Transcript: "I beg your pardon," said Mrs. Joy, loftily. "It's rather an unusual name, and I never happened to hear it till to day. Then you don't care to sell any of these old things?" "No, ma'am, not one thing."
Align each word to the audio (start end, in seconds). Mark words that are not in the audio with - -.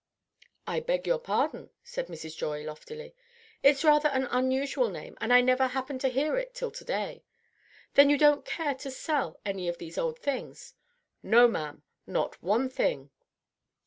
"I 0.65 0.79
beg 0.79 1.05
your 1.05 1.19
pardon," 1.19 1.69
said 1.83 2.07
Mrs. 2.07 2.35
Joy, 2.35 2.63
loftily. 2.63 3.13
"It's 3.61 3.83
rather 3.83 4.09
an 4.09 4.27
unusual 4.31 4.89
name, 4.89 5.15
and 5.21 5.31
I 5.31 5.41
never 5.41 5.67
happened 5.67 6.01
to 6.01 6.07
hear 6.09 6.37
it 6.37 6.55
till 6.55 6.71
to 6.71 6.83
day. 6.83 7.23
Then 7.93 8.09
you 8.09 8.17
don't 8.17 8.43
care 8.43 8.73
to 8.73 8.89
sell 8.89 9.39
any 9.45 9.67
of 9.67 9.77
these 9.77 9.99
old 9.99 10.17
things?" 10.17 10.73
"No, 11.21 11.47
ma'am, 11.47 11.83
not 12.07 12.41
one 12.41 12.67
thing." 12.67 13.11